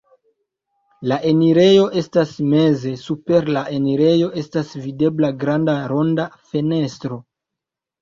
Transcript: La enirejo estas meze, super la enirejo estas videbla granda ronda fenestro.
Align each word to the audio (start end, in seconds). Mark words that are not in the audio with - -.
La 1.11 1.19
enirejo 1.31 1.83
estas 2.03 2.31
meze, 2.55 2.95
super 3.03 3.53
la 3.59 3.65
enirejo 3.77 4.33
estas 4.45 4.75
videbla 4.89 5.33
granda 5.45 5.81
ronda 5.97 6.31
fenestro. 6.53 7.25